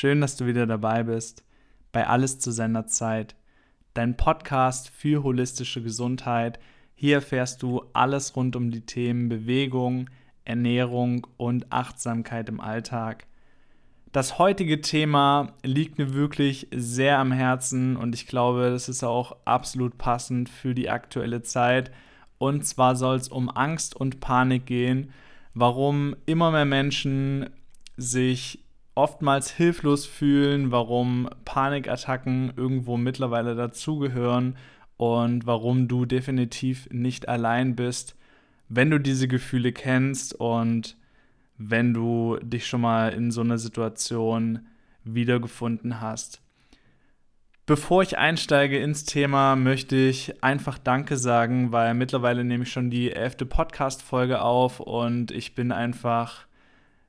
[0.00, 1.42] Schön, dass du wieder dabei bist
[1.90, 3.34] bei Alles zu seiner Zeit,
[3.94, 6.60] dein Podcast für holistische Gesundheit.
[6.94, 10.08] Hier erfährst du alles rund um die Themen Bewegung,
[10.44, 13.26] Ernährung und Achtsamkeit im Alltag.
[14.12, 19.34] Das heutige Thema liegt mir wirklich sehr am Herzen und ich glaube, das ist auch
[19.46, 21.90] absolut passend für die aktuelle Zeit.
[22.38, 25.10] Und zwar soll es um Angst und Panik gehen,
[25.54, 27.50] warum immer mehr Menschen
[27.96, 28.60] sich
[28.98, 34.56] oftmals hilflos fühlen, warum Panikattacken irgendwo mittlerweile dazugehören
[34.96, 38.16] und warum du definitiv nicht allein bist,
[38.68, 40.96] wenn du diese Gefühle kennst und
[41.56, 44.66] wenn du dich schon mal in so einer Situation
[45.04, 46.42] wiedergefunden hast.
[47.66, 52.90] Bevor ich einsteige ins Thema, möchte ich einfach Danke sagen, weil mittlerweile nehme ich schon
[52.90, 56.47] die elfte Podcast-Folge auf und ich bin einfach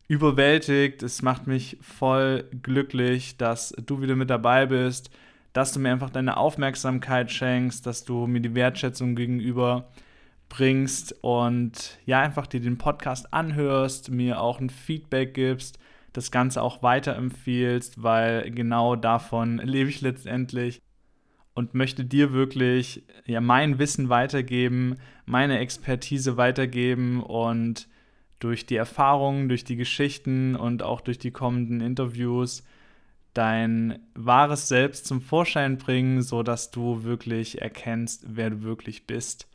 [0.09, 1.03] überwältigt.
[1.03, 5.09] Es macht mich voll glücklich, dass du wieder mit dabei bist,
[5.53, 9.89] dass du mir einfach deine Aufmerksamkeit schenkst, dass du mir die Wertschätzung gegenüber
[10.49, 15.77] bringst und ja, einfach dir den Podcast anhörst, mir auch ein Feedback gibst,
[16.11, 20.81] das Ganze auch weiterempfiehlst, weil genau davon lebe ich letztendlich
[21.53, 27.87] und möchte dir wirklich ja mein Wissen weitergeben, meine Expertise weitergeben und
[28.39, 32.63] durch die Erfahrungen, durch die Geschichten und auch durch die kommenden Interviews
[33.33, 39.47] dein wahres Selbst zum Vorschein bringen, sodass du wirklich erkennst, wer du wirklich bist.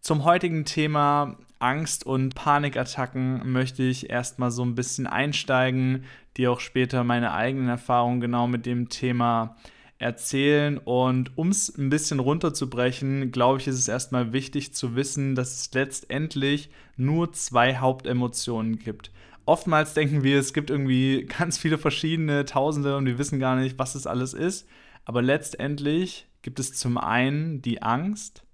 [0.00, 6.04] Zum heutigen Thema Angst- und Panikattacken möchte ich erstmal so ein bisschen einsteigen,
[6.36, 9.56] dir auch später meine eigenen Erfahrungen genau mit dem Thema
[10.02, 10.78] erzählen.
[10.78, 15.60] Und um es ein bisschen runterzubrechen, glaube ich, ist es erstmal wichtig zu wissen, dass
[15.60, 19.10] es letztendlich nur zwei Hauptemotionen gibt.
[19.46, 23.78] Oftmals denken wir, es gibt irgendwie ganz viele verschiedene, tausende und wir wissen gar nicht,
[23.78, 24.68] was es alles ist.
[25.04, 28.44] Aber letztendlich gibt es zum einen die Angst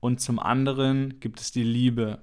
[0.00, 2.22] und zum anderen gibt es die Liebe.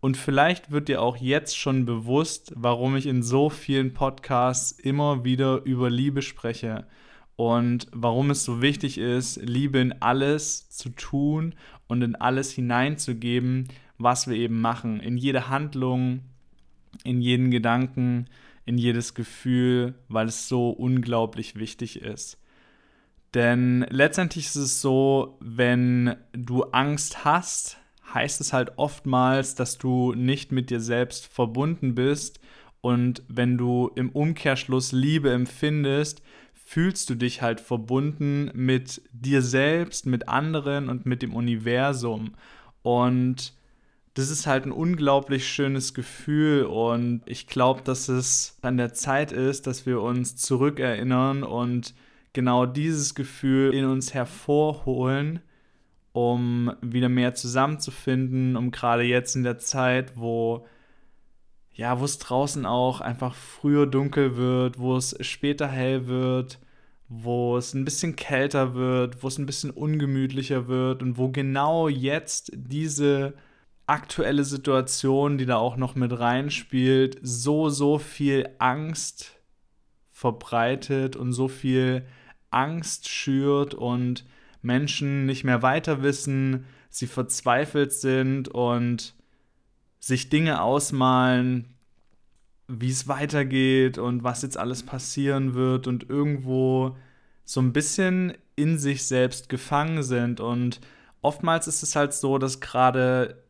[0.00, 5.24] Und vielleicht wird dir auch jetzt schon bewusst, warum ich in so vielen Podcasts immer
[5.24, 6.86] wieder über Liebe spreche
[7.36, 11.54] und warum es so wichtig ist, Liebe in alles zu tun
[11.88, 13.68] und in alles hineinzugeben,
[13.98, 15.00] was wir eben machen.
[15.00, 16.20] In jede Handlung,
[17.02, 18.26] in jeden Gedanken,
[18.66, 22.38] in jedes Gefühl, weil es so unglaublich wichtig ist.
[23.34, 27.78] Denn letztendlich ist es so, wenn du Angst hast,
[28.12, 32.38] heißt es halt oftmals, dass du nicht mit dir selbst verbunden bist.
[32.80, 36.22] Und wenn du im Umkehrschluss Liebe empfindest,
[36.64, 42.34] fühlst du dich halt verbunden mit dir selbst, mit anderen und mit dem Universum.
[42.82, 43.52] Und
[44.14, 49.32] das ist halt ein unglaublich schönes Gefühl und ich glaube, dass es an der Zeit
[49.32, 51.94] ist, dass wir uns zurückerinnern und
[52.32, 55.40] genau dieses Gefühl in uns hervorholen,
[56.12, 60.64] um wieder mehr zusammenzufinden, um gerade jetzt in der Zeit, wo
[61.74, 66.58] ja, wo es draußen auch einfach früher dunkel wird, wo es später hell wird,
[67.08, 71.88] wo es ein bisschen kälter wird, wo es ein bisschen ungemütlicher wird und wo genau
[71.88, 73.34] jetzt diese
[73.86, 79.34] aktuelle Situation, die da auch noch mit reinspielt, so, so viel Angst
[80.12, 82.06] verbreitet und so viel
[82.50, 84.24] Angst schürt und
[84.62, 89.14] Menschen nicht mehr weiter wissen, sie verzweifelt sind und
[90.04, 91.74] sich Dinge ausmalen,
[92.68, 96.94] wie es weitergeht und was jetzt alles passieren wird und irgendwo
[97.46, 100.40] so ein bisschen in sich selbst gefangen sind.
[100.40, 100.82] Und
[101.22, 103.42] oftmals ist es halt so, dass gerade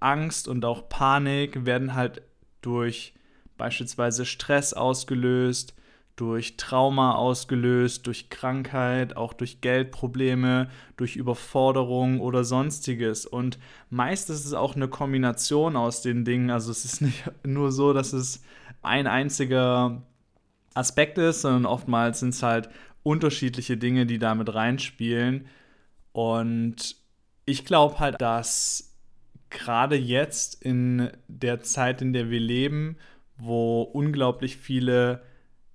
[0.00, 2.22] Angst und auch Panik werden halt
[2.62, 3.12] durch
[3.58, 5.74] beispielsweise Stress ausgelöst,
[6.20, 10.68] durch Trauma ausgelöst, durch Krankheit, auch durch Geldprobleme,
[10.98, 13.24] durch Überforderung oder sonstiges.
[13.24, 13.58] Und
[13.88, 16.50] meist ist es auch eine Kombination aus den Dingen.
[16.50, 18.42] Also es ist nicht nur so, dass es
[18.82, 20.02] ein einziger
[20.74, 22.68] Aspekt ist, sondern oftmals sind es halt
[23.02, 25.46] unterschiedliche Dinge, die damit reinspielen.
[26.12, 26.96] Und
[27.46, 28.94] ich glaube halt, dass
[29.48, 32.98] gerade jetzt in der Zeit, in der wir leben,
[33.38, 35.22] wo unglaublich viele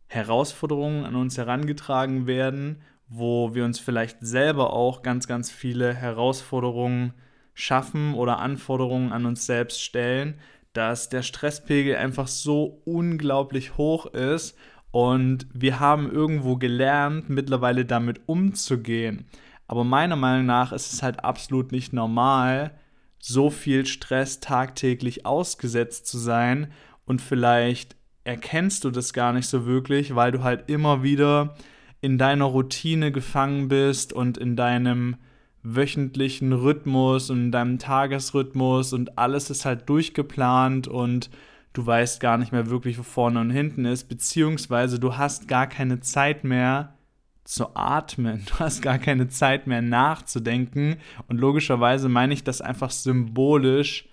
[0.07, 7.13] Herausforderungen an uns herangetragen werden, wo wir uns vielleicht selber auch ganz, ganz viele Herausforderungen
[7.53, 10.39] schaffen oder Anforderungen an uns selbst stellen,
[10.73, 14.57] dass der Stresspegel einfach so unglaublich hoch ist
[14.91, 19.25] und wir haben irgendwo gelernt, mittlerweile damit umzugehen.
[19.67, 22.77] Aber meiner Meinung nach ist es halt absolut nicht normal,
[23.19, 26.71] so viel Stress tagtäglich ausgesetzt zu sein
[27.05, 31.55] und vielleicht erkennst du das gar nicht so wirklich, weil du halt immer wieder
[32.01, 35.15] in deiner Routine gefangen bist und in deinem
[35.63, 41.29] wöchentlichen Rhythmus und in deinem Tagesrhythmus und alles ist halt durchgeplant und
[41.73, 45.67] du weißt gar nicht mehr wirklich, wo vorne und hinten ist, beziehungsweise du hast gar
[45.67, 46.95] keine Zeit mehr
[47.43, 50.97] zu atmen, du hast gar keine Zeit mehr nachzudenken.
[51.27, 54.07] Und logischerweise meine ich das einfach symbolisch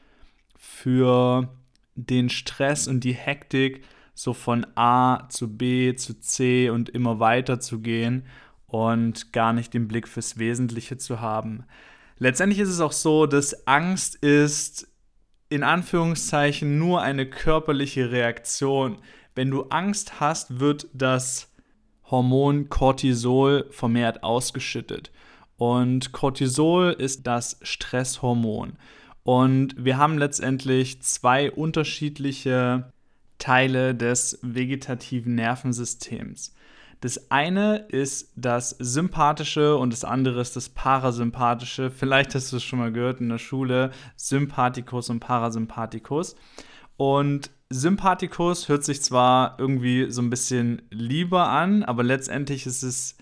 [0.57, 1.49] für
[1.95, 7.61] den Stress und die Hektik, so von A zu B zu C und immer weiter
[7.61, 8.25] zu gehen
[8.67, 11.65] und gar nicht den Blick fürs Wesentliche zu haben.
[12.19, 14.89] Letztendlich ist es auch so, dass Angst ist
[15.49, 18.99] in Anführungszeichen nur eine körperliche Reaktion.
[19.35, 21.53] Wenn du Angst hast, wird das
[22.11, 25.11] Hormon Cortisol vermehrt ausgeschüttet.
[25.57, 28.79] Und Cortisol ist das Stresshormon.
[29.25, 32.92] Und wir haben letztendlich zwei unterschiedliche
[33.43, 36.55] Teile des vegetativen Nervensystems.
[37.01, 41.91] Das eine ist das sympathische und das andere ist das parasympathische.
[41.91, 46.37] Vielleicht hast du es schon mal gehört in der Schule, Sympathikus und Parasympathikus.
[46.97, 53.17] Und Sympathikus hört sich zwar irgendwie so ein bisschen lieber an, aber letztendlich ist es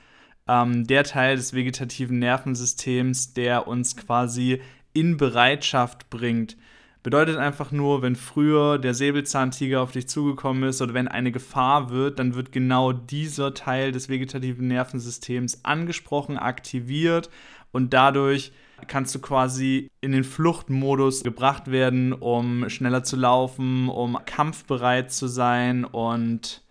[0.46, 4.60] ähm, der Teil des vegetativen Nervensystems, der uns quasi
[4.92, 6.58] in Bereitschaft bringt,
[7.02, 11.88] Bedeutet einfach nur, wenn früher der Säbelzahntiger auf dich zugekommen ist oder wenn eine Gefahr
[11.88, 17.30] wird, dann wird genau dieser Teil des vegetativen Nervensystems angesprochen, aktiviert
[17.72, 18.52] und dadurch
[18.86, 25.26] kannst du quasi in den Fluchtmodus gebracht werden, um schneller zu laufen, um kampfbereit zu
[25.26, 26.62] sein und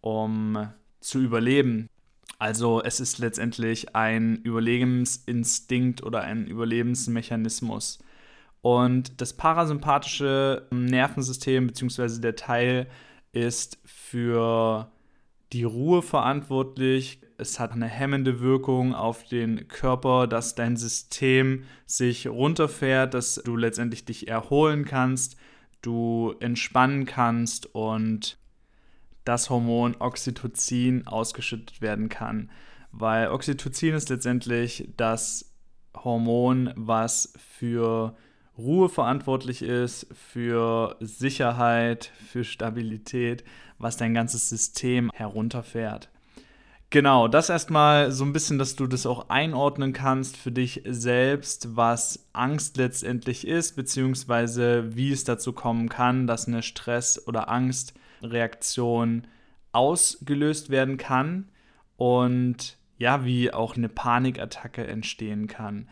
[0.00, 0.68] um
[1.00, 1.88] zu überleben.
[2.38, 8.00] Also es ist letztendlich ein Überlebensinstinkt oder ein Überlebensmechanismus.
[8.62, 12.20] Und das parasympathische Nervensystem bzw.
[12.20, 12.86] der Teil
[13.32, 14.90] ist für
[15.52, 17.20] die Ruhe verantwortlich.
[17.38, 23.56] Es hat eine hemmende Wirkung auf den Körper, dass dein System sich runterfährt, dass du
[23.56, 25.36] letztendlich dich erholen kannst,
[25.82, 28.38] du entspannen kannst und
[29.24, 32.50] das Hormon Oxytocin ausgeschüttet werden kann.
[32.92, 35.52] Weil Oxytocin ist letztendlich das
[35.96, 38.16] Hormon, was für
[38.58, 43.44] Ruhe verantwortlich ist, für Sicherheit, für Stabilität,
[43.78, 46.10] was dein ganzes System herunterfährt.
[46.92, 51.74] Genau, das erstmal so ein bisschen, dass du das auch einordnen kannst für dich selbst,
[51.74, 59.26] was Angst letztendlich ist, beziehungsweise wie es dazu kommen kann, dass eine Stress- oder Angstreaktion
[59.72, 61.48] ausgelöst werden kann
[61.96, 65.88] und ja, wie auch eine Panikattacke entstehen kann.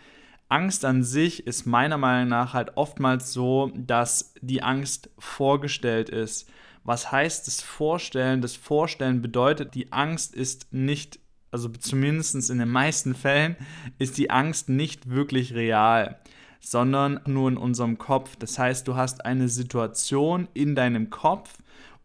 [0.50, 6.50] Angst an sich ist meiner Meinung nach halt oftmals so, dass die Angst vorgestellt ist.
[6.82, 8.42] Was heißt das Vorstellen?
[8.42, 11.20] Das Vorstellen bedeutet, die Angst ist nicht,
[11.52, 13.56] also zumindest in den meisten Fällen,
[13.98, 16.18] ist die Angst nicht wirklich real,
[16.58, 18.34] sondern nur in unserem Kopf.
[18.36, 21.58] Das heißt, du hast eine Situation in deinem Kopf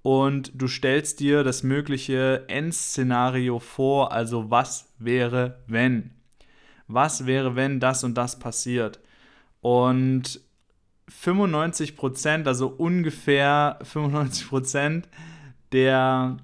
[0.03, 6.14] und du stellst dir das mögliche Endszenario vor, also was wäre, wenn
[6.87, 8.99] was wäre, wenn das und das passiert.
[9.61, 10.41] Und
[11.07, 15.09] 95 Prozent, also ungefähr 95 Prozent
[15.71, 16.37] der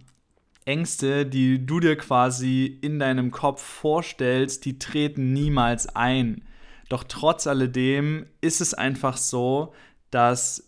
[0.65, 6.43] Ängste, die du dir quasi in deinem Kopf vorstellst, die treten niemals ein.
[6.89, 9.74] Doch trotz alledem ist es einfach so,
[10.12, 10.67] dass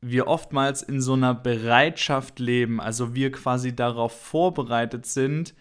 [0.00, 5.54] wir oftmals in so einer Bereitschaft leben, also wir quasi darauf vorbereitet sind,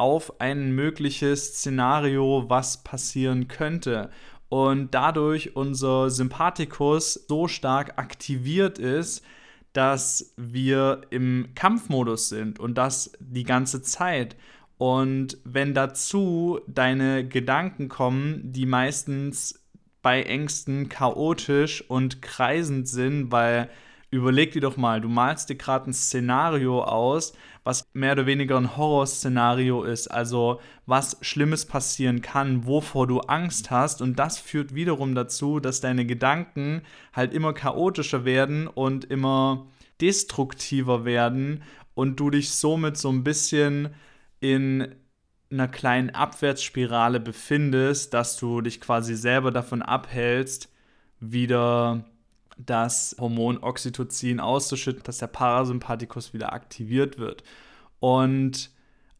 [0.00, 4.10] auf ein mögliches Szenario, was passieren könnte.
[4.48, 9.22] Und dadurch unser Sympathikus so stark aktiviert ist,
[9.74, 14.36] dass wir im Kampfmodus sind und das die ganze Zeit.
[14.78, 19.62] Und wenn dazu deine Gedanken kommen, die meistens
[20.02, 23.68] bei Ängsten chaotisch und kreisend sind, weil
[24.10, 28.56] überleg dir doch mal, du malst dir gerade ein Szenario aus, was mehr oder weniger
[28.56, 34.02] ein Horrorszenario ist, also was Schlimmes passieren kann, wovor du Angst hast.
[34.02, 39.66] Und das führt wiederum dazu, dass deine Gedanken halt immer chaotischer werden und immer
[40.00, 41.62] destruktiver werden
[41.94, 43.90] und du dich somit so ein bisschen
[44.40, 44.94] in
[45.50, 50.68] einer kleinen Abwärtsspirale befindest, dass du dich quasi selber davon abhältst,
[51.18, 52.04] wieder
[52.66, 57.42] das Hormon Oxytocin auszuschütten, dass der Parasympathikus wieder aktiviert wird.
[57.98, 58.70] Und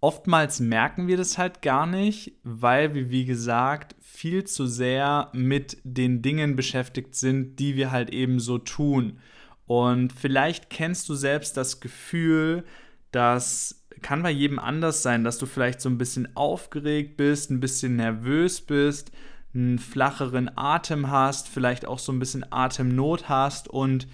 [0.00, 5.78] oftmals merken wir das halt gar nicht, weil wir, wie gesagt, viel zu sehr mit
[5.85, 9.18] den Dingen beschäftigt sind, die wir halt eben so tun.
[9.66, 12.64] Und vielleicht kennst du selbst das Gefühl,
[13.12, 17.61] dass kann bei jedem anders sein, dass du vielleicht so ein bisschen aufgeregt bist, ein
[17.61, 19.12] bisschen nervös bist,
[19.54, 24.07] einen flacheren Atem hast, vielleicht auch so ein bisschen Atemnot hast und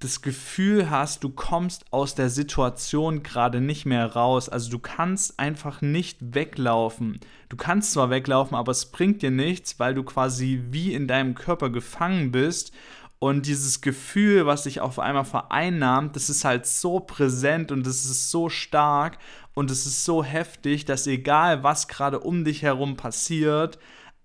[0.00, 4.48] das Gefühl hast, du kommst aus der Situation gerade nicht mehr raus.
[4.48, 7.20] Also du kannst einfach nicht weglaufen.
[7.50, 11.34] Du kannst zwar weglaufen, aber es bringt dir nichts, weil du quasi wie in deinem
[11.34, 12.72] Körper gefangen bist.
[13.18, 18.06] Und dieses Gefühl, was dich auf einmal vereinnahmt, das ist halt so präsent und es
[18.06, 19.18] ist so stark
[19.52, 23.78] und es ist so heftig, dass egal was gerade um dich herum passiert,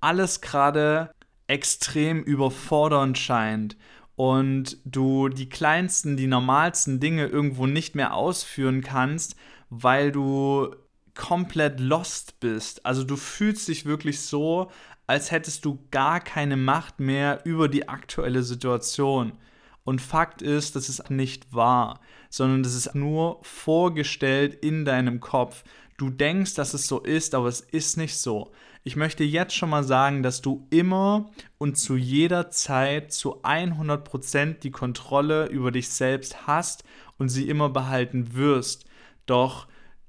[0.05, 1.09] alles gerade
[1.47, 3.75] extrem überfordernd scheint
[4.15, 9.35] und du die kleinsten, die normalsten Dinge irgendwo nicht mehr ausführen kannst,
[9.71, 10.75] weil du
[11.15, 12.85] komplett lost bist.
[12.85, 14.69] Also du fühlst dich wirklich so,
[15.07, 19.33] als hättest du gar keine Macht mehr über die aktuelle Situation.
[19.85, 25.63] Und Fakt ist, das ist nicht wahr, sondern das ist nur vorgestellt in deinem Kopf.
[25.97, 28.51] Du denkst, dass es so ist, aber es ist nicht so.
[28.83, 34.59] Ich möchte jetzt schon mal sagen, dass du immer und zu jeder Zeit zu 100%
[34.59, 36.83] die Kontrolle über dich selbst hast
[37.17, 38.85] und sie immer behalten wirst.
[39.25, 39.67] Doch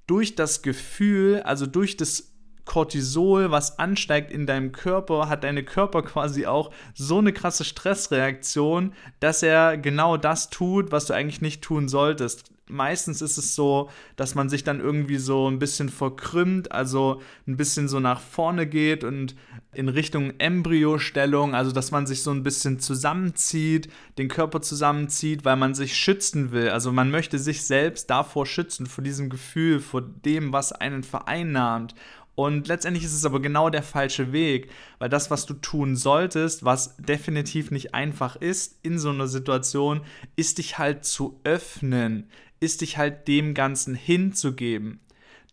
[0.09, 2.33] durch das Gefühl, also durch das
[2.64, 8.93] Cortisol, was ansteigt in deinem Körper, hat deine Körper quasi auch so eine krasse Stressreaktion,
[9.21, 13.90] dass er genau das tut, was du eigentlich nicht tun solltest meistens ist es so,
[14.16, 18.66] dass man sich dann irgendwie so ein bisschen verkrümmt, also ein bisschen so nach vorne
[18.66, 19.37] geht und
[19.73, 25.56] in Richtung Embryostellung, also dass man sich so ein bisschen zusammenzieht, den Körper zusammenzieht, weil
[25.56, 26.70] man sich schützen will.
[26.70, 31.94] Also man möchte sich selbst davor schützen, vor diesem Gefühl, vor dem, was einen vereinnahmt.
[32.37, 36.66] Und letztendlich ist es aber genau der falsche Weg, weil das, was du tun solltest,
[36.66, 40.02] was definitiv nicht einfach ist in so einer Situation,
[40.37, 42.28] ist dich halt zu öffnen,
[42.60, 45.00] ist dich halt dem Ganzen hinzugeben.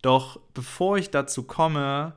[0.02, 2.14] Doch bevor ich dazu komme,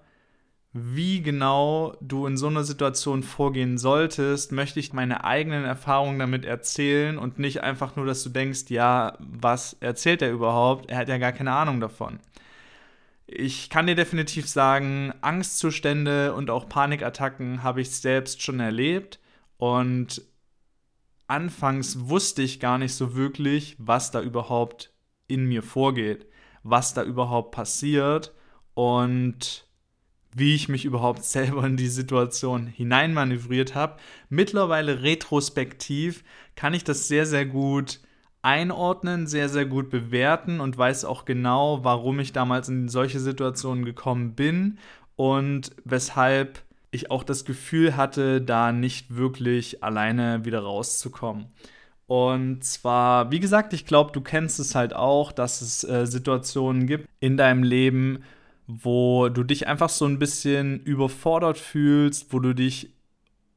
[0.73, 6.45] wie genau du in so einer Situation vorgehen solltest, möchte ich meine eigenen Erfahrungen damit
[6.45, 10.89] erzählen und nicht einfach nur, dass du denkst, ja, was erzählt er überhaupt?
[10.89, 12.19] Er hat ja gar keine Ahnung davon.
[13.25, 19.19] Ich kann dir definitiv sagen, Angstzustände und auch Panikattacken habe ich selbst schon erlebt
[19.57, 20.21] und
[21.27, 24.93] anfangs wusste ich gar nicht so wirklich, was da überhaupt
[25.27, 26.27] in mir vorgeht,
[26.63, 28.33] was da überhaupt passiert
[28.73, 29.67] und
[30.33, 33.97] wie ich mich überhaupt selber in die Situation hineinmanövriert habe.
[34.29, 36.23] Mittlerweile retrospektiv
[36.55, 37.99] kann ich das sehr, sehr gut
[38.41, 43.83] einordnen, sehr, sehr gut bewerten und weiß auch genau, warum ich damals in solche Situationen
[43.83, 44.77] gekommen bin
[45.15, 51.47] und weshalb ich auch das Gefühl hatte, da nicht wirklich alleine wieder rauszukommen.
[52.07, 56.87] Und zwar, wie gesagt, ich glaube, du kennst es halt auch, dass es äh, Situationen
[56.87, 58.23] gibt in deinem Leben,
[58.65, 62.93] wo du dich einfach so ein bisschen überfordert fühlst, wo du dich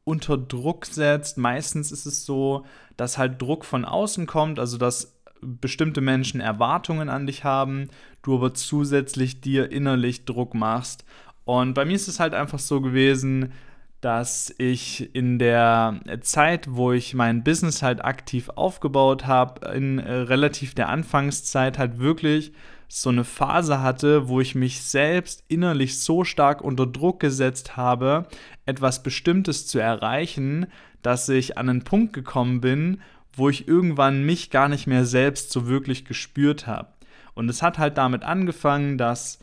[0.02, 1.38] unter Druck setzt.
[1.38, 2.64] Meistens ist es so,
[2.96, 7.88] dass halt Druck von außen kommt, also dass bestimmte Menschen Erwartungen an dich haben,
[8.22, 11.04] du aber zusätzlich dir innerlich Druck machst
[11.50, 13.52] und bei mir ist es halt einfach so gewesen,
[14.00, 20.12] dass ich in der Zeit, wo ich mein Business halt aktiv aufgebaut habe, in äh,
[20.12, 22.52] relativ der Anfangszeit halt wirklich
[22.86, 28.26] so eine Phase hatte, wo ich mich selbst innerlich so stark unter Druck gesetzt habe,
[28.64, 30.66] etwas Bestimmtes zu erreichen,
[31.02, 33.00] dass ich an einen Punkt gekommen bin,
[33.32, 36.88] wo ich irgendwann mich gar nicht mehr selbst so wirklich gespürt habe.
[37.34, 39.40] Und es hat halt damit angefangen, dass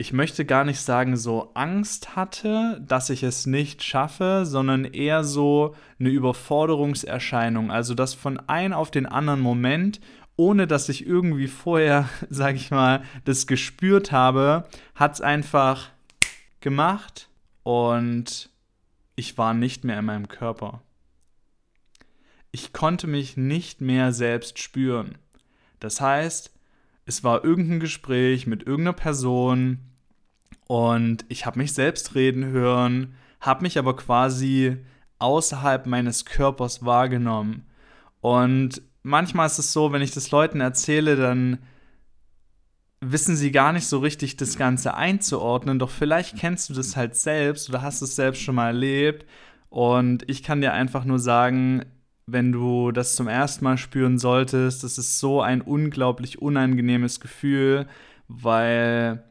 [0.00, 5.24] ich möchte gar nicht sagen, so Angst hatte, dass ich es nicht schaffe, sondern eher
[5.24, 7.70] so eine Überforderungserscheinung.
[7.70, 10.00] Also dass von einem auf den anderen Moment,
[10.36, 15.90] ohne dass ich irgendwie vorher, sag ich mal, das gespürt habe, hat es einfach
[16.60, 17.28] gemacht
[17.62, 18.48] und
[19.16, 20.80] ich war nicht mehr in meinem Körper.
[22.52, 25.18] Ich konnte mich nicht mehr selbst spüren.
[25.78, 26.54] Das heißt,
[27.04, 29.89] es war irgendein Gespräch mit irgendeiner Person,
[30.70, 34.76] und ich habe mich selbst reden hören, habe mich aber quasi
[35.18, 37.66] außerhalb meines Körpers wahrgenommen.
[38.20, 41.58] Und manchmal ist es so, wenn ich das Leuten erzähle, dann
[43.00, 47.16] wissen sie gar nicht so richtig das Ganze einzuordnen, doch vielleicht kennst du das halt
[47.16, 49.26] selbst oder hast es selbst schon mal erlebt.
[49.70, 51.84] Und ich kann dir einfach nur sagen,
[52.26, 57.88] wenn du das zum ersten Mal spüren solltest, das ist so ein unglaublich unangenehmes Gefühl,
[58.28, 59.24] weil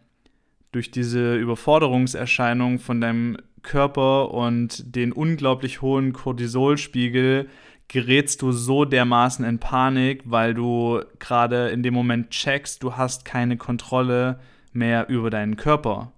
[0.71, 7.49] durch diese Überforderungserscheinung von deinem Körper und den unglaublich hohen Cortisolspiegel
[7.88, 13.25] gerätst du so dermaßen in Panik, weil du gerade in dem Moment checkst, du hast
[13.25, 14.39] keine Kontrolle
[14.71, 16.13] mehr über deinen Körper.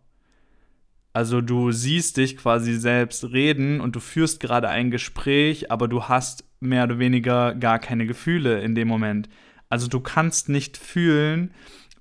[1.13, 6.03] Also du siehst dich quasi selbst reden und du führst gerade ein Gespräch, aber du
[6.03, 9.29] hast mehr oder weniger gar keine Gefühle in dem Moment.
[9.69, 11.53] Also du kannst nicht fühlen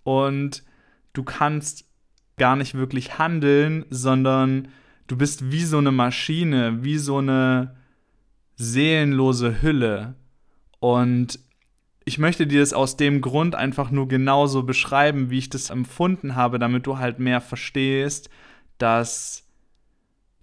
[0.02, 0.64] und
[1.12, 1.89] du kannst
[2.40, 4.68] gar nicht wirklich handeln, sondern
[5.06, 7.76] du bist wie so eine Maschine, wie so eine
[8.56, 10.14] seelenlose Hülle.
[10.78, 11.38] Und
[12.06, 16.35] ich möchte dir das aus dem Grund einfach nur genauso beschreiben, wie ich das empfunden
[16.35, 18.30] habe, damit du halt mehr verstehst,
[18.78, 19.47] dass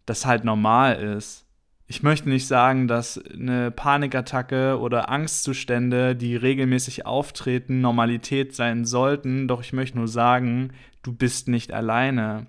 [0.05, 1.47] das halt normal ist.
[1.87, 9.47] Ich möchte nicht sagen, dass eine Panikattacke oder Angstzustände, die regelmäßig auftreten, Normalität sein sollten,
[9.47, 10.73] doch ich möchte nur sagen,
[11.07, 12.47] du bist nicht alleine.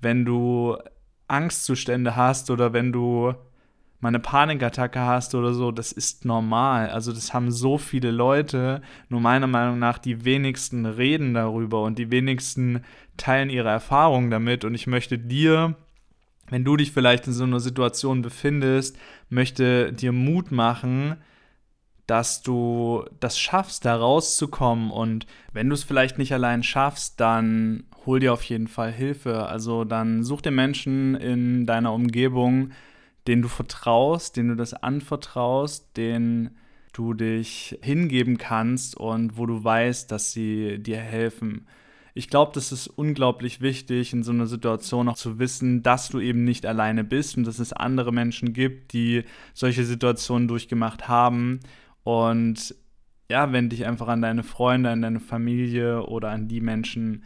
[0.00, 0.76] Wenn du
[1.26, 3.34] Angstzustände hast oder wenn du
[4.00, 6.90] mal eine Panikattacke hast oder so, das ist normal.
[6.90, 11.98] Also das haben so viele Leute, nur meiner Meinung nach die wenigsten reden darüber und
[11.98, 12.84] die wenigsten
[13.16, 15.76] teilen ihre Erfahrungen damit und ich möchte dir
[16.50, 18.98] wenn du dich vielleicht in so einer Situation befindest,
[19.30, 21.16] möchte dir Mut machen,
[22.06, 24.90] dass du das schaffst, da rauszukommen.
[24.90, 29.46] Und wenn du es vielleicht nicht allein schaffst, dann hol dir auf jeden Fall Hilfe.
[29.46, 32.70] Also dann such dir Menschen in deiner Umgebung,
[33.26, 36.56] denen du vertraust, denen du das anvertraust, denen
[36.92, 41.66] du dich hingeben kannst und wo du weißt, dass sie dir helfen
[42.16, 46.20] ich glaube, das ist unglaublich wichtig, in so einer Situation auch zu wissen, dass du
[46.20, 51.58] eben nicht alleine bist und dass es andere Menschen gibt, die solche Situationen durchgemacht haben.
[52.04, 52.76] Und
[53.28, 57.24] ja, wenn dich einfach an deine Freunde, an deine Familie oder an die Menschen,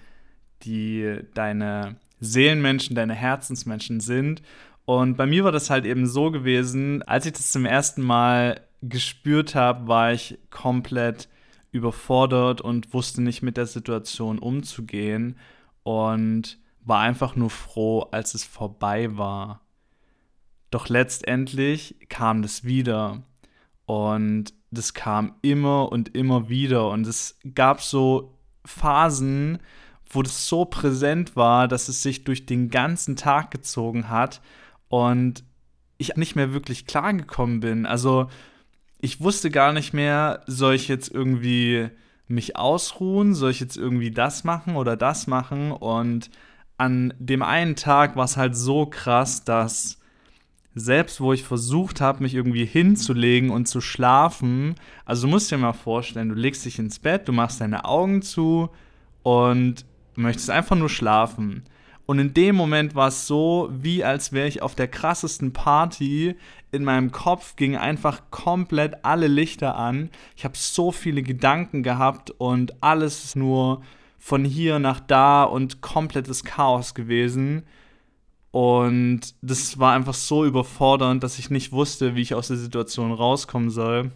[0.62, 4.42] die deine Seelenmenschen, deine Herzensmenschen sind.
[4.84, 8.60] Und bei mir war das halt eben so gewesen, als ich das zum ersten Mal
[8.82, 11.28] gespürt habe, war ich komplett
[11.70, 15.36] überfordert und wusste nicht mit der Situation umzugehen
[15.82, 19.60] und war einfach nur froh, als es vorbei war.
[20.70, 23.22] Doch letztendlich kam das wieder
[23.84, 29.58] und das kam immer und immer wieder und es gab so Phasen,
[30.08, 34.40] wo das so präsent war, dass es sich durch den ganzen Tag gezogen hat
[34.88, 35.44] und
[35.98, 37.84] ich nicht mehr wirklich klargekommen bin.
[37.84, 38.28] Also
[39.00, 41.90] ich wusste gar nicht mehr, soll ich jetzt irgendwie
[42.26, 45.72] mich ausruhen, soll ich jetzt irgendwie das machen oder das machen?
[45.72, 46.30] Und
[46.76, 49.98] an dem einen Tag war es halt so krass, dass
[50.74, 55.58] selbst wo ich versucht habe, mich irgendwie hinzulegen und zu schlafen, also du musst dir
[55.58, 58.70] mal vorstellen, du legst dich ins Bett, du machst deine Augen zu
[59.24, 59.84] und
[60.18, 61.64] möchtest einfach nur schlafen.
[62.06, 66.36] Und in dem Moment war es so, wie als wäre ich auf der krassesten Party.
[66.72, 70.08] In meinem Kopf gingen einfach komplett alle Lichter an.
[70.34, 73.82] Ich habe so viele Gedanken gehabt und alles nur
[74.18, 77.64] von hier nach da und komplettes Chaos gewesen.
[78.52, 83.12] Und das war einfach so überfordernd, dass ich nicht wusste, wie ich aus der Situation
[83.12, 84.12] rauskommen soll.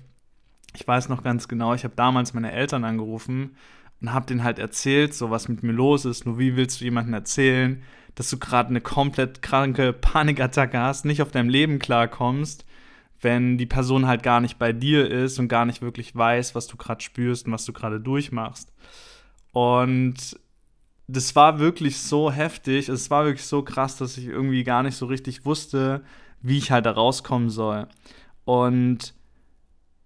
[0.75, 3.55] Ich weiß noch ganz genau, ich habe damals meine Eltern angerufen
[4.03, 6.27] und habe denen halt erzählt, so was mit mir los ist.
[6.27, 7.83] Nur wie willst du jemandem erzählen,
[8.17, 12.67] dass du gerade eine komplett kranke Panikattacke hast, nicht auf deinem Leben klarkommst,
[13.21, 16.67] wenn die Person halt gar nicht bei dir ist und gar nicht wirklich weiß, was
[16.67, 18.73] du gerade spürst und was du gerade durchmachst.
[19.53, 20.37] Und
[21.07, 24.97] das war wirklich so heftig, es war wirklich so krass, dass ich irgendwie gar nicht
[24.97, 26.03] so richtig wusste,
[26.41, 27.87] wie ich halt da rauskommen soll.
[28.45, 29.15] Und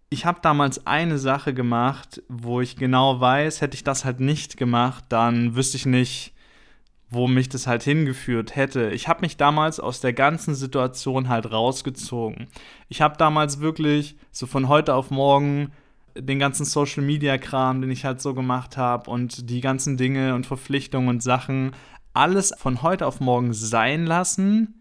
[0.08, 4.56] ich habe damals eine Sache gemacht, wo ich genau weiß, hätte ich das halt nicht
[4.56, 6.32] gemacht, dann wüsste ich nicht,
[7.10, 8.90] wo mich das halt hingeführt hätte.
[8.90, 12.48] Ich habe mich damals aus der ganzen Situation halt rausgezogen.
[12.88, 15.72] Ich habe damals wirklich so von heute auf morgen
[16.16, 20.34] den ganzen Social Media Kram, den ich halt so gemacht habe und die ganzen Dinge
[20.34, 21.72] und Verpflichtungen und Sachen,
[22.12, 24.80] alles von heute auf morgen sein lassen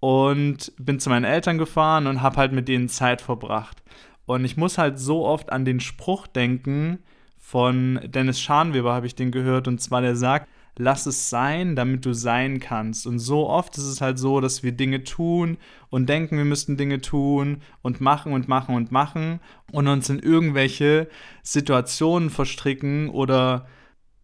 [0.00, 3.82] und bin zu meinen Eltern gefahren und habe halt mit denen Zeit verbracht.
[4.26, 6.98] Und ich muss halt so oft an den Spruch denken
[7.36, 12.04] von Dennis Scharnweber, habe ich den gehört, und zwar der sagt, lass es sein, damit
[12.04, 13.06] du sein kannst.
[13.06, 15.58] Und so oft ist es halt so, dass wir Dinge tun
[15.90, 20.18] und denken, wir müssten Dinge tun und machen und machen und machen und uns in
[20.18, 21.08] irgendwelche
[21.42, 23.66] Situationen verstricken oder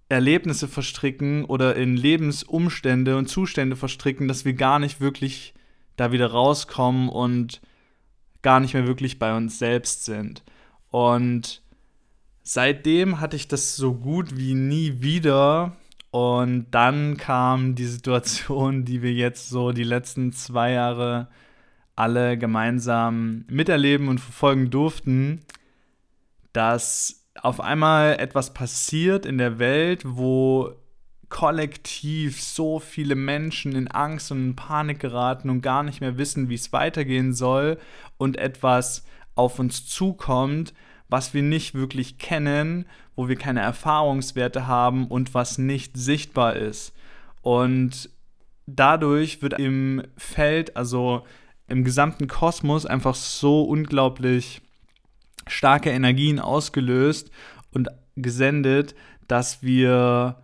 [0.08, 5.54] Erlebnisse verstricken oder in Lebensumstände und Zustände verstricken, dass wir gar nicht wirklich
[5.96, 7.60] da wieder rauskommen und
[8.42, 10.42] gar nicht mehr wirklich bei uns selbst sind.
[10.90, 11.62] Und
[12.42, 15.76] seitdem hatte ich das so gut wie nie wieder.
[16.11, 21.29] Und dann kam die Situation, die wir jetzt so die letzten zwei Jahre
[21.94, 25.42] alle gemeinsam miterleben und verfolgen durften,
[26.53, 30.74] dass auf einmal etwas passiert in der Welt, wo
[31.30, 36.48] kollektiv so viele Menschen in Angst und in Panik geraten und gar nicht mehr wissen,
[36.48, 37.78] wie es weitergehen soll
[38.18, 39.04] und etwas
[39.36, 40.74] auf uns zukommt,
[41.08, 42.84] was wir nicht wirklich kennen,
[43.16, 46.92] wo wir keine Erfahrungswerte haben und was nicht sichtbar ist.
[47.42, 48.10] Und
[48.66, 51.24] dadurch wird im Feld, also
[51.68, 54.60] im gesamten Kosmos, einfach so unglaublich
[55.46, 57.30] starke Energien ausgelöst
[57.72, 58.94] und gesendet,
[59.28, 60.42] dass wir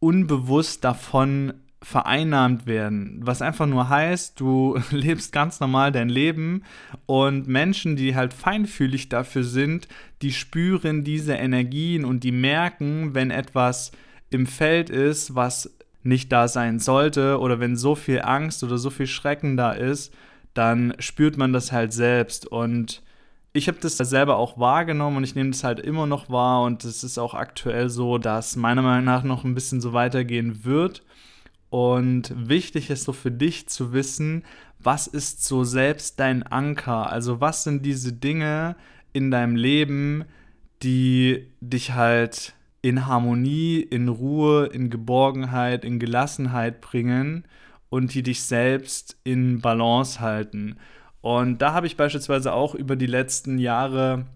[0.00, 3.20] unbewusst davon vereinnahmt werden.
[3.22, 6.64] Was einfach nur heißt, du lebst ganz normal dein Leben
[7.06, 9.88] und Menschen, die halt feinfühlig dafür sind,
[10.20, 13.92] die spüren diese Energien und die merken, wenn etwas
[14.28, 18.90] im Feld ist, was nicht da sein sollte oder wenn so viel Angst oder so
[18.90, 20.14] viel Schrecken da ist,
[20.54, 23.02] dann spürt man das halt selbst und
[23.52, 26.84] ich habe das selber auch wahrgenommen und ich nehme das halt immer noch wahr und
[26.84, 31.02] es ist auch aktuell so, dass meiner Meinung nach noch ein bisschen so weitergehen wird.
[31.68, 34.44] Und wichtig ist so für dich zu wissen,
[34.78, 37.10] was ist so selbst dein Anker?
[37.10, 38.76] Also was sind diese Dinge
[39.12, 40.24] in deinem Leben,
[40.82, 47.44] die dich halt in Harmonie, in Ruhe, in Geborgenheit, in Gelassenheit bringen
[47.88, 50.76] und die dich selbst in Balance halten.
[51.20, 54.26] Und da habe ich beispielsweise auch über die letzten Jahre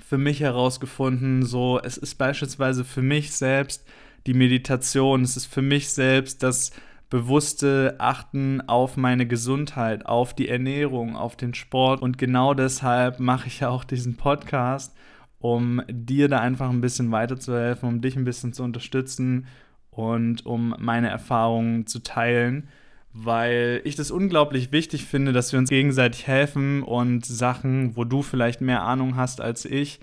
[0.00, 3.86] für mich herausgefunden, so es ist beispielsweise für mich selbst
[4.26, 6.72] die Meditation, es ist für mich selbst das
[7.08, 12.00] bewusste Achten auf meine Gesundheit, auf die Ernährung, auf den Sport.
[12.00, 14.96] Und genau deshalb mache ich ja auch diesen Podcast,
[15.38, 19.46] um dir da einfach ein bisschen weiterzuhelfen, um dich ein bisschen zu unterstützen
[19.90, 22.68] und um meine Erfahrungen zu teilen
[23.12, 28.22] weil ich das unglaublich wichtig finde, dass wir uns gegenseitig helfen und Sachen, wo du
[28.22, 30.00] vielleicht mehr Ahnung hast als ich,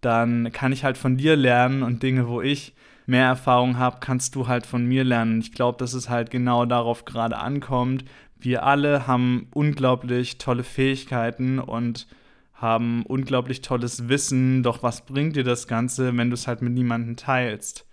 [0.00, 2.74] dann kann ich halt von dir lernen und Dinge, wo ich
[3.06, 5.40] mehr Erfahrung habe, kannst du halt von mir lernen.
[5.40, 8.04] Ich glaube, dass es halt genau darauf gerade ankommt.
[8.38, 12.06] Wir alle haben unglaublich tolle Fähigkeiten und
[12.54, 16.74] haben unglaublich tolles Wissen, doch was bringt dir das Ganze, wenn du es halt mit
[16.74, 17.86] niemandem teilst?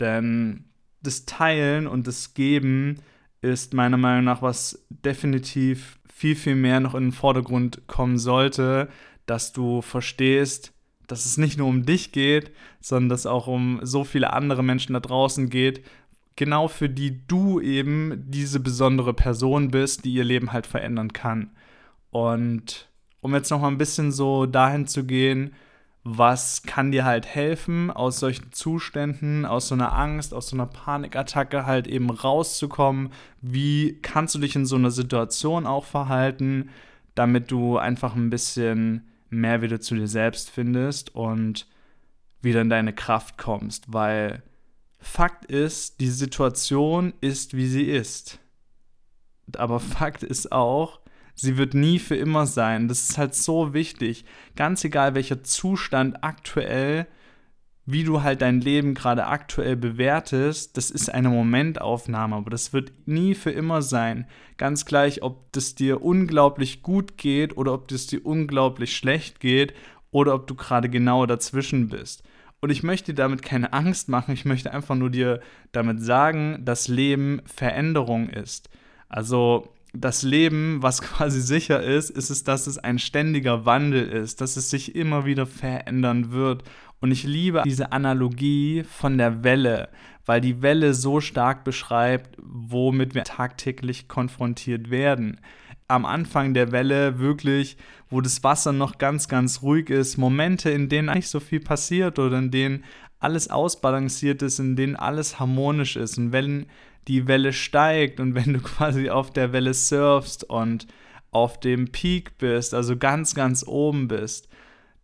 [0.00, 0.64] Denn
[1.02, 2.96] das Teilen und das Geben
[3.42, 8.88] ist meiner Meinung nach, was definitiv viel, viel mehr noch in den Vordergrund kommen sollte,
[9.26, 10.72] dass du verstehst,
[11.06, 14.62] dass es nicht nur um dich geht, sondern dass es auch um so viele andere
[14.62, 15.84] Menschen da draußen geht,
[16.36, 21.50] genau für die du eben diese besondere Person bist, die ihr Leben halt verändern kann.
[22.10, 22.88] Und
[23.20, 25.54] um jetzt noch mal ein bisschen so dahin zu gehen,
[26.02, 30.66] was kann dir halt helfen, aus solchen Zuständen, aus so einer Angst, aus so einer
[30.66, 33.12] Panikattacke halt eben rauszukommen?
[33.42, 36.70] Wie kannst du dich in so einer Situation auch verhalten,
[37.14, 41.66] damit du einfach ein bisschen mehr wieder zu dir selbst findest und
[42.40, 43.92] wieder in deine Kraft kommst?
[43.92, 44.42] Weil
[44.98, 48.38] Fakt ist, die Situation ist, wie sie ist.
[49.56, 50.99] Aber Fakt ist auch,
[51.40, 52.86] Sie wird nie für immer sein.
[52.86, 54.26] Das ist halt so wichtig.
[54.56, 57.06] Ganz egal, welcher Zustand aktuell,
[57.86, 62.92] wie du halt dein Leben gerade aktuell bewertest, das ist eine Momentaufnahme, aber das wird
[63.06, 64.26] nie für immer sein.
[64.58, 69.72] Ganz gleich, ob das dir unglaublich gut geht oder ob es dir unglaublich schlecht geht
[70.10, 72.22] oder ob du gerade genau dazwischen bist.
[72.60, 75.40] Und ich möchte dir damit keine Angst machen, ich möchte einfach nur dir
[75.72, 78.68] damit sagen, dass Leben Veränderung ist.
[79.08, 84.40] Also das Leben, was quasi sicher ist, ist es, dass es ein ständiger Wandel ist,
[84.40, 86.64] dass es sich immer wieder verändern wird.
[87.00, 89.88] Und ich liebe diese Analogie von der Welle,
[90.26, 95.40] weil die Welle so stark beschreibt, womit wir tagtäglich konfrontiert werden.
[95.88, 97.76] Am Anfang der Welle wirklich,
[98.10, 102.18] wo das Wasser noch ganz, ganz ruhig ist, Momente, in denen nicht so viel passiert
[102.18, 102.84] oder in denen
[103.18, 106.18] alles ausbalanciert ist, in denen alles harmonisch ist.
[106.18, 106.66] Und wenn
[107.08, 110.86] die Welle steigt und wenn du quasi auf der Welle surfst und
[111.30, 114.48] auf dem Peak bist, also ganz, ganz oben bist,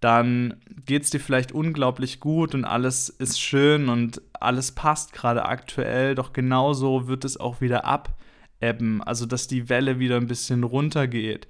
[0.00, 5.46] dann geht es dir vielleicht unglaublich gut und alles ist schön und alles passt gerade
[5.46, 10.64] aktuell, doch genauso wird es auch wieder abebben, also dass die Welle wieder ein bisschen
[10.64, 11.48] runtergeht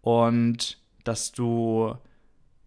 [0.00, 1.96] und dass du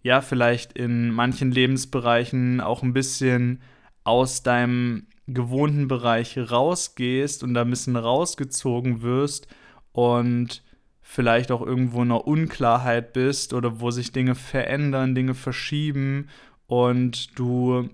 [0.04, 3.62] ja vielleicht in manchen Lebensbereichen auch ein bisschen
[4.04, 9.48] aus deinem gewohnten Bereich rausgehst und da ein bisschen rausgezogen wirst
[9.92, 10.64] und
[11.02, 16.30] vielleicht auch irgendwo in einer Unklarheit bist oder wo sich Dinge verändern, Dinge verschieben
[16.68, 17.90] und du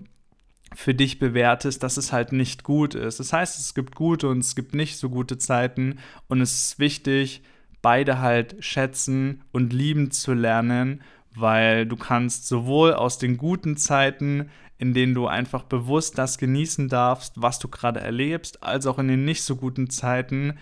[0.74, 3.20] für dich bewertest, dass es halt nicht gut ist.
[3.20, 6.78] Das heißt, es gibt gute und es gibt nicht so gute Zeiten und es ist
[6.78, 7.42] wichtig,
[7.82, 11.02] beide halt schätzen und lieben zu lernen,
[11.34, 16.88] weil du kannst sowohl aus den guten Zeiten, in denen du einfach bewusst das genießen
[16.88, 20.54] darfst, was du gerade erlebst, als auch in den nicht so guten Zeiten,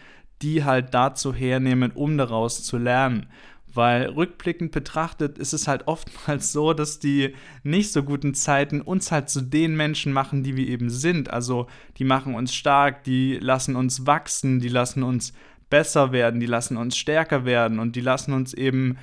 [0.42, 3.26] die halt dazu hernehmen, um daraus zu lernen.
[3.72, 9.12] Weil rückblickend betrachtet ist es halt oftmals so, dass die nicht so guten Zeiten uns
[9.12, 11.30] halt zu den Menschen machen, die wir eben sind.
[11.30, 11.66] Also
[11.98, 15.34] die machen uns stark, die lassen uns wachsen, die lassen uns
[15.68, 18.96] besser werden, die lassen uns stärker werden und die lassen uns eben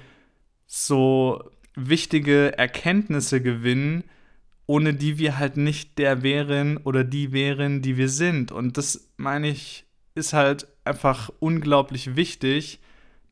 [0.66, 4.04] so wichtige Erkenntnisse gewinnen,
[4.66, 8.52] ohne die wir halt nicht der wären oder die wären, die wir sind.
[8.52, 12.80] Und das meine ich, ist halt einfach unglaublich wichtig,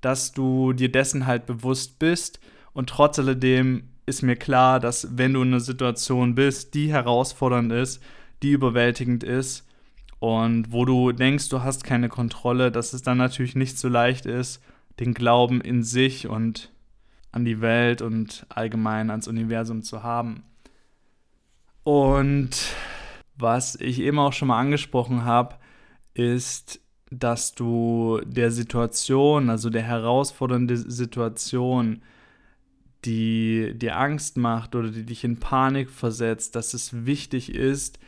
[0.01, 2.39] dass du dir dessen halt bewusst bist.
[2.73, 7.71] Und trotz alledem ist mir klar, dass wenn du in einer Situation bist, die herausfordernd
[7.71, 8.01] ist,
[8.41, 9.67] die überwältigend ist
[10.19, 14.25] und wo du denkst, du hast keine Kontrolle, dass es dann natürlich nicht so leicht
[14.25, 14.61] ist,
[14.99, 16.71] den Glauben in sich und
[17.31, 20.43] an die Welt und allgemein ans Universum zu haben.
[21.83, 22.51] Und
[23.35, 25.55] was ich eben auch schon mal angesprochen habe,
[26.13, 32.01] ist, dass du der Situation, also der herausfordernden Situation,
[33.03, 37.99] die dir Angst macht oder die dich in Panik versetzt, dass es wichtig ist,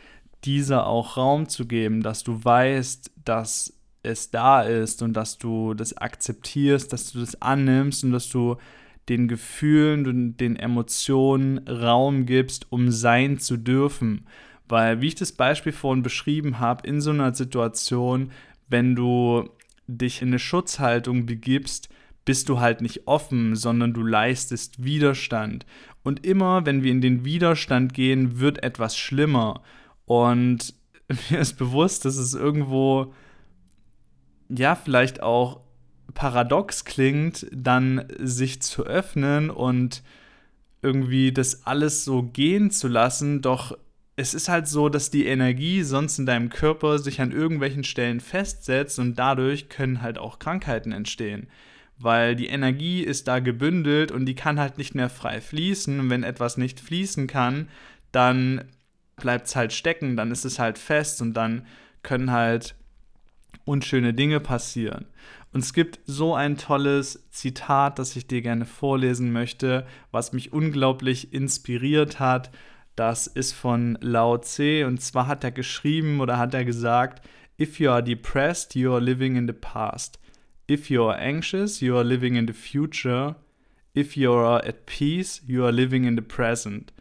[0.45, 5.73] dieser auch Raum zu geben, dass du weißt, dass es da ist und dass du
[5.73, 8.57] das akzeptierst, dass du das annimmst und dass du
[9.09, 14.25] den Gefühlen und den Emotionen Raum gibst, um sein zu dürfen.
[14.67, 18.31] Weil, wie ich das Beispiel vorhin beschrieben habe, in so einer Situation,
[18.69, 19.49] wenn du
[19.87, 21.89] dich in eine Schutzhaltung begibst,
[22.25, 25.65] bist du halt nicht offen, sondern du leistest Widerstand.
[26.03, 29.61] Und immer, wenn wir in den Widerstand gehen, wird etwas schlimmer.
[30.05, 30.73] Und
[31.29, 33.13] mir ist bewusst, dass es irgendwo,
[34.49, 35.62] ja, vielleicht auch
[36.13, 40.03] paradox klingt, dann sich zu öffnen und
[40.81, 43.77] irgendwie das alles so gehen zu lassen, doch
[44.15, 48.19] es ist halt so, dass die Energie sonst in deinem Körper sich an irgendwelchen Stellen
[48.19, 51.47] festsetzt und dadurch können halt auch Krankheiten entstehen.
[51.97, 55.99] Weil die Energie ist da gebündelt und die kann halt nicht mehr frei fließen.
[55.99, 57.69] Und wenn etwas nicht fließen kann,
[58.11, 58.65] dann
[59.15, 61.65] bleibt es halt stecken, dann ist es halt fest und dann
[62.01, 62.75] können halt
[63.65, 65.05] unschöne Dinge passieren.
[65.53, 70.51] Und es gibt so ein tolles Zitat, das ich dir gerne vorlesen möchte, was mich
[70.51, 72.49] unglaublich inspiriert hat.
[72.95, 77.25] Das ist von Lao Tse und zwar hat er geschrieben oder hat er gesagt,
[77.59, 80.19] If you are depressed, you are living in the past.
[80.69, 83.35] If you are anxious, you are living in the future.
[83.95, 86.93] If you are at peace, you are living in the present.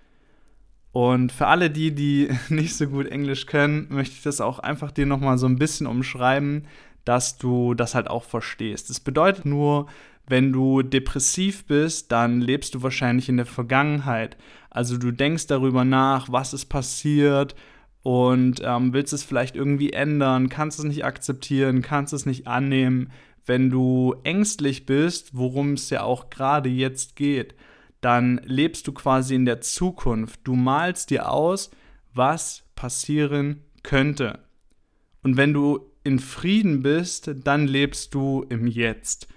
[0.93, 4.91] Und für alle die, die nicht so gut Englisch können, möchte ich das auch einfach
[4.91, 6.67] dir nochmal so ein bisschen umschreiben,
[7.05, 8.91] dass du das halt auch verstehst.
[8.91, 9.87] Das bedeutet nur,
[10.27, 14.37] wenn du depressiv bist, dann lebst du wahrscheinlich in der Vergangenheit.
[14.71, 17.55] Also du denkst darüber nach, was ist passiert
[18.03, 23.11] und ähm, willst es vielleicht irgendwie ändern, kannst es nicht akzeptieren, kannst es nicht annehmen.
[23.45, 27.55] Wenn du ängstlich bist, worum es ja auch gerade jetzt geht,
[28.01, 30.41] dann lebst du quasi in der Zukunft.
[30.45, 31.71] Du malst dir aus,
[32.15, 34.41] was passieren könnte.
[35.23, 39.29] Und wenn du in Frieden bist, dann lebst du im Jetzt.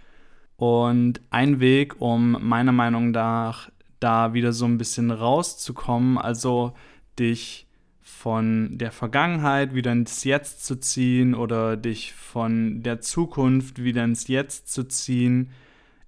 [0.58, 6.74] Und ein Weg, um meiner Meinung nach da wieder so ein bisschen rauszukommen, also
[7.20, 7.66] dich
[8.02, 14.28] von der Vergangenheit wieder ins Jetzt zu ziehen oder dich von der Zukunft wieder ins
[14.28, 15.50] Jetzt zu ziehen,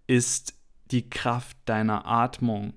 [0.06, 0.54] ist
[0.92, 2.74] die Kraft deiner Atmung.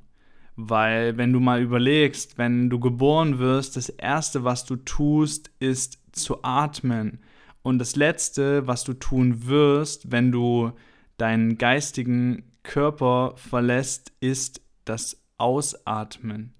[0.56, 5.98] Weil wenn du mal überlegst, wenn du geboren wirst, das Erste, was du tust, ist
[6.12, 7.20] zu atmen.
[7.62, 10.72] Und das Letzte, was du tun wirst, wenn du
[11.18, 16.54] deinen geistigen Körper verlässt, ist das Ausatmen.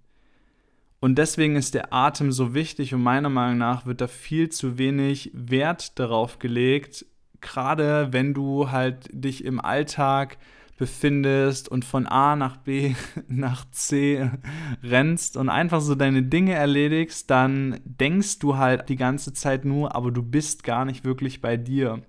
[1.01, 4.77] Und deswegen ist der Atem so wichtig und meiner Meinung nach wird da viel zu
[4.77, 7.07] wenig Wert darauf gelegt,
[7.41, 10.37] gerade wenn du halt dich im Alltag
[10.81, 12.95] befindest und von A nach B
[13.29, 14.31] nach C
[14.83, 19.95] rennst und einfach so deine Dinge erledigst, dann denkst du halt die ganze Zeit nur,
[19.95, 22.01] aber du bist gar nicht wirklich bei dir.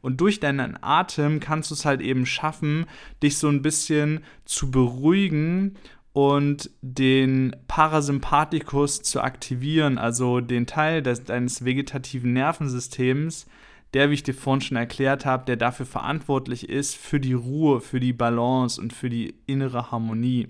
[0.00, 2.86] Und durch deinen Atem kannst du es halt eben schaffen,
[3.20, 5.74] dich so ein bisschen zu beruhigen
[6.12, 13.46] und den Parasympathikus zu aktivieren, also den Teil des, deines vegetativen Nervensystems,
[13.94, 17.80] der, wie ich dir vorhin schon erklärt habe, der dafür verantwortlich ist für die Ruhe,
[17.80, 20.48] für die Balance und für die innere Harmonie.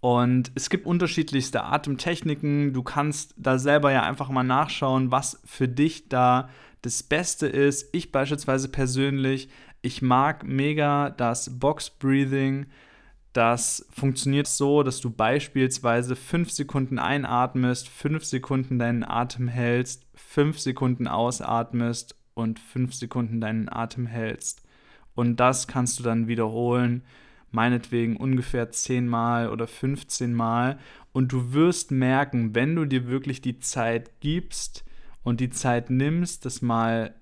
[0.00, 2.72] Und es gibt unterschiedlichste Atemtechniken.
[2.72, 6.48] Du kannst da selber ja einfach mal nachschauen, was für dich da
[6.82, 7.88] das Beste ist.
[7.92, 9.48] Ich beispielsweise persönlich
[9.80, 12.66] Ich mag mega das Box Breathing.
[13.32, 20.58] Das funktioniert so, dass du beispielsweise 5 Sekunden einatmest, 5 Sekunden deinen Atem hältst, 5
[20.58, 24.62] Sekunden ausatmest und 5 Sekunden deinen Atem hältst.
[25.14, 27.04] Und das kannst du dann wiederholen,
[27.50, 30.78] meinetwegen ungefähr 10 Mal oder 15 Mal.
[31.12, 34.84] Und du wirst merken, wenn du dir wirklich die Zeit gibst
[35.22, 37.14] und die Zeit nimmst, das mal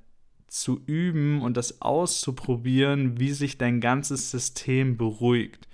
[0.51, 5.69] zu üben und das auszuprobieren, wie sich dein ganzes System beruhigt.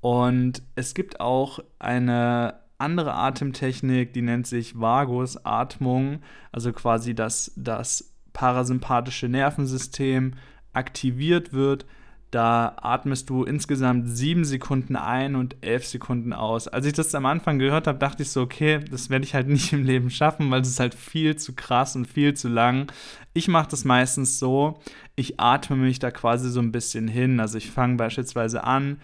[0.00, 8.14] Und es gibt auch eine andere Atemtechnik, die nennt sich Vagusatmung, also quasi, dass das
[8.32, 10.34] parasympathische Nervensystem
[10.72, 11.84] aktiviert wird
[12.30, 16.68] da atmest du insgesamt sieben Sekunden ein und elf Sekunden aus.
[16.68, 19.48] Als ich das am Anfang gehört habe, dachte ich so, okay, das werde ich halt
[19.48, 22.90] nicht im Leben schaffen, weil es ist halt viel zu krass und viel zu lang.
[23.32, 24.80] Ich mache das meistens so,
[25.16, 27.40] ich atme mich da quasi so ein bisschen hin.
[27.40, 29.00] Also ich fange beispielsweise an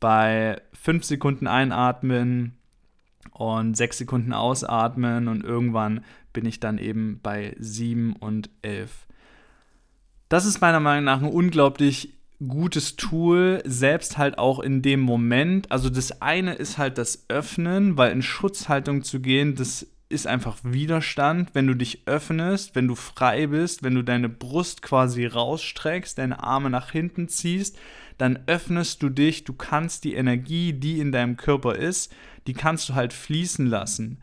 [0.00, 2.56] bei fünf Sekunden einatmen
[3.32, 9.06] und sechs Sekunden ausatmen und irgendwann bin ich dann eben bei sieben und elf.
[10.30, 15.70] Das ist meiner Meinung nach ein unglaublich gutes Tool, selbst halt auch in dem Moment.
[15.70, 20.58] Also das eine ist halt das Öffnen, weil in Schutzhaltung zu gehen, das ist einfach
[20.64, 26.18] Widerstand, wenn du dich öffnest, wenn du frei bist, wenn du deine Brust quasi rausstreckst,
[26.18, 27.78] deine Arme nach hinten ziehst,
[28.18, 32.12] dann öffnest du dich, du kannst die Energie, die in deinem Körper ist,
[32.46, 34.18] die kannst du halt fließen lassen.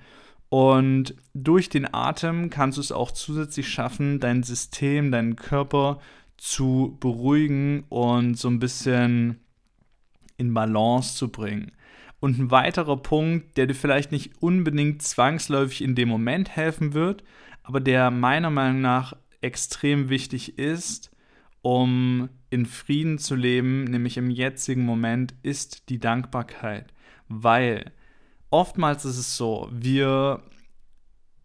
[0.50, 6.00] Und durch den Atem kannst du es auch zusätzlich schaffen, dein System, deinen Körper
[6.38, 9.40] zu beruhigen und so ein bisschen
[10.38, 11.72] in Balance zu bringen.
[12.20, 17.24] Und ein weiterer Punkt, der dir vielleicht nicht unbedingt zwangsläufig in dem Moment helfen wird,
[17.64, 21.12] aber der meiner Meinung nach extrem wichtig ist,
[21.62, 26.94] um in Frieden zu leben, nämlich im jetzigen Moment, ist die Dankbarkeit.
[27.28, 27.92] Weil
[28.50, 30.42] oftmals ist es so, wir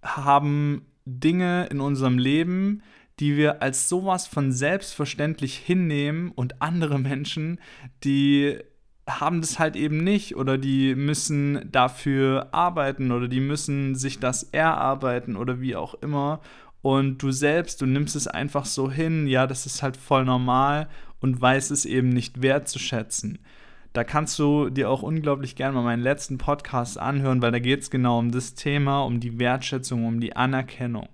[0.02, 2.82] haben Dinge in unserem Leben,
[3.22, 7.60] die wir als sowas von selbstverständlich hinnehmen und andere Menschen,
[8.02, 8.58] die
[9.08, 14.42] haben das halt eben nicht oder die müssen dafür arbeiten oder die müssen sich das
[14.42, 16.40] erarbeiten oder wie auch immer.
[16.82, 20.88] Und du selbst, du nimmst es einfach so hin, ja, das ist halt voll normal
[21.20, 23.38] und weißt es eben nicht wertzuschätzen.
[23.92, 27.82] Da kannst du dir auch unglaublich gerne mal meinen letzten Podcast anhören, weil da geht
[27.82, 31.08] es genau um das Thema, um die Wertschätzung, um die Anerkennung.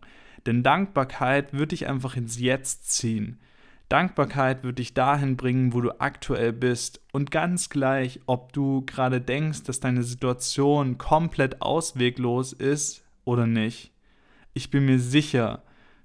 [0.47, 3.39] Denn Dankbarkeit wird dich einfach ins Jetzt ziehen.
[3.89, 7.01] Dankbarkeit wird dich dahin bringen, wo du aktuell bist.
[7.13, 13.93] Und ganz gleich, ob du gerade denkst, dass deine Situation komplett ausweglos ist oder nicht.
[14.53, 15.63] Ich bin mir sicher,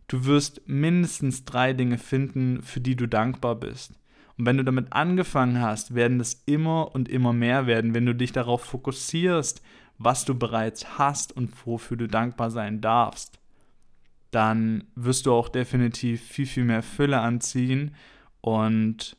[0.08, 4.00] du wirst mindestens drei Dinge finden, für die du dankbar bist.
[4.38, 8.16] Und wenn du damit angefangen hast, werden es immer und immer mehr werden, wenn du
[8.16, 9.62] dich darauf fokussierst,
[9.98, 13.43] was du bereits hast und wofür du dankbar sein darfst
[14.34, 17.96] dann wirst du auch definitiv viel, viel mehr Fülle anziehen
[18.42, 19.16] und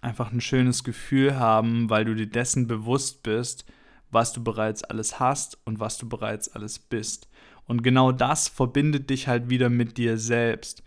[0.00, 3.64] einfach ein schönes Gefühl haben, weil du dir dessen bewusst bist,
[4.10, 7.28] was du bereits alles hast und was du bereits alles bist.
[7.66, 10.82] Und genau das verbindet dich halt wieder mit dir selbst.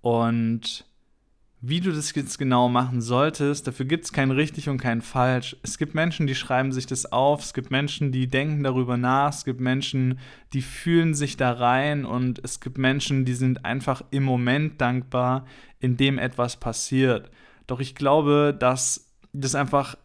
[0.00, 0.87] Und
[1.60, 5.56] wie du das jetzt genau machen solltest, dafür gibt es kein richtig und kein falsch.
[5.62, 9.30] Es gibt Menschen, die schreiben sich das auf, es gibt Menschen, die denken darüber nach,
[9.30, 10.20] es gibt Menschen,
[10.52, 15.46] die fühlen sich da rein und es gibt Menschen, die sind einfach im Moment dankbar,
[15.80, 17.30] in dem etwas passiert.
[17.66, 19.96] Doch ich glaube, dass das einfach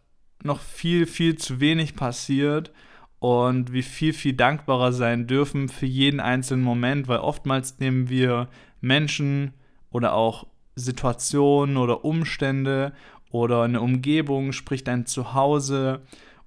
[0.43, 2.71] noch viel, viel zu wenig passiert
[3.19, 8.49] und wir viel, viel dankbarer sein dürfen für jeden einzelnen Moment, weil oftmals nehmen wir
[8.81, 9.53] Menschen
[9.91, 12.93] oder auch Situationen oder Umstände
[13.31, 16.01] oder eine Umgebung, sprich dein Zuhause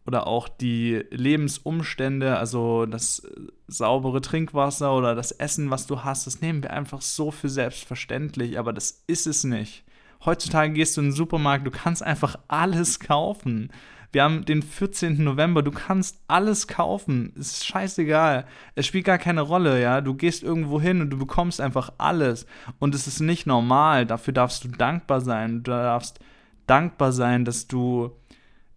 [0.07, 3.31] oder auch die Lebensumstände, also das äh,
[3.67, 8.59] saubere Trinkwasser oder das Essen, was du hast, das nehmen wir einfach so für selbstverständlich,
[8.59, 9.85] aber das ist es nicht.
[10.25, 13.71] Heutzutage gehst du in den Supermarkt, du kannst einfach alles kaufen.
[14.13, 15.23] Wir haben den 14.
[15.23, 17.33] November, du kannst alles kaufen.
[17.39, 18.47] Es ist scheißegal.
[18.75, 20.01] Es spielt gar keine Rolle, ja.
[20.01, 22.47] Du gehst irgendwo hin und du bekommst einfach alles.
[22.79, 24.07] Und es ist nicht normal.
[24.07, 25.63] Dafür darfst du dankbar sein.
[25.63, 26.21] Du darfst
[26.67, 28.13] dankbar sein, dass du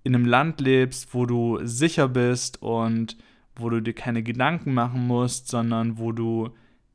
[0.03, 3.17] in einem Land lebst, wo du sicher bist und
[3.55, 6.49] wo du dir keine Gedanken machen musst, sondern wo du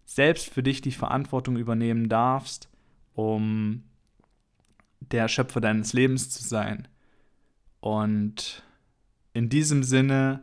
[0.05, 2.69] selbst für dich die Verantwortung übernehmen darfst,
[3.15, 3.85] um
[5.01, 6.89] der Schöpfer deines Lebens zu sein.
[7.85, 8.63] Und
[9.35, 10.41] in diesem Sinne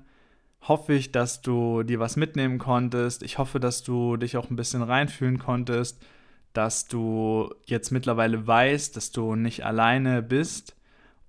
[0.61, 3.23] hoffe ich, dass du dir was mitnehmen konntest.
[3.23, 6.05] Ich hoffe, dass du dich auch ein bisschen reinfühlen konntest,
[6.53, 10.75] dass du jetzt mittlerweile weißt, dass du nicht alleine bist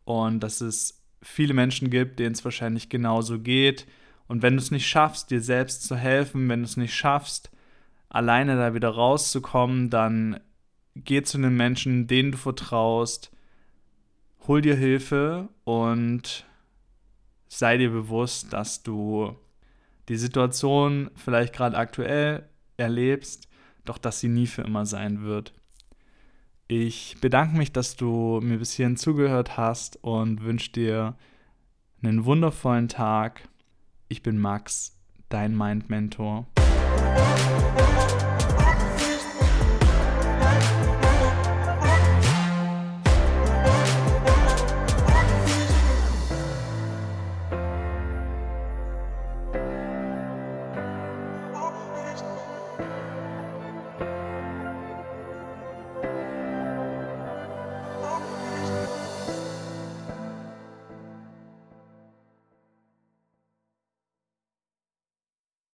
[0.04, 3.86] und dass es viele Menschen gibt, denen es wahrscheinlich genauso geht.
[4.28, 7.50] Und wenn du es nicht schaffst, dir selbst zu helfen, wenn du es nicht schaffst,
[8.10, 10.40] alleine da wieder rauszukommen, dann
[10.94, 13.31] geh zu den Menschen, denen du vertraust,
[14.46, 16.46] hol dir Hilfe und
[17.48, 19.36] sei dir bewusst, dass du
[20.08, 23.48] die Situation vielleicht gerade aktuell erlebst,
[23.84, 25.52] doch dass sie nie für immer sein wird.
[26.68, 31.16] Ich bedanke mich, dass du mir bis hierhin zugehört hast und wünsche dir
[32.02, 33.48] einen wundervollen Tag.
[34.08, 34.96] Ich bin Max,
[35.28, 36.46] dein Mind Mentor.